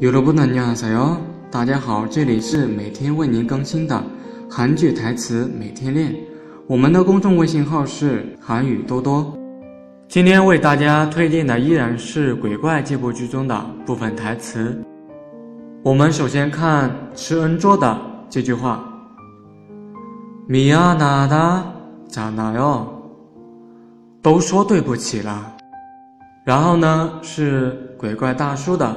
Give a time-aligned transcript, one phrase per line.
[0.00, 1.16] 여러분안녕하세요，
[1.50, 4.02] 大家好，这里是每天为您更新的
[4.48, 6.14] 韩剧台词每天练。
[6.66, 9.36] 我们的公众微信号是韩语多多。
[10.08, 14.76] 今天为大家推荐的依然是《鬼怪》这部剧中的部分台词。
[15.82, 17.96] 我们首先看吃恩桌的
[18.28, 18.84] 这句话：
[20.48, 21.64] 미안하다잖아
[22.56, 22.86] 요，
[24.22, 25.56] 都说对不起了。
[26.44, 28.96] 然后呢是鬼怪大叔的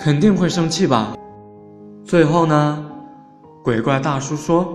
[0.00, 1.16] 肯定会生气吧？
[2.04, 2.84] 最后呢，
[3.64, 4.68] 鬼怪大叔说：“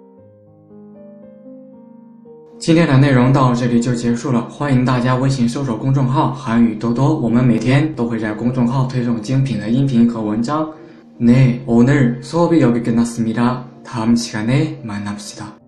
[2.58, 10.68] 今天的内容到这里就结束了，欢迎大家微信搜索公众号“韩语多多”，我们每天都会在公众号推送精品的音频和文章。
[11.23, 15.59] 네 오늘 수업이 여기 끝났습니다 다음 시간에 만납시다.